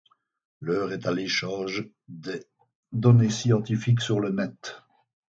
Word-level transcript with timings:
L'heure 0.61 0.93
est 0.93 1.05
à 1.05 1.11
l'échange 1.11 1.87
des 2.07 2.43
données 2.91 3.29
scientifiques 3.29 4.01
sur 4.01 4.19
le 4.19 4.31
net. 4.31 4.81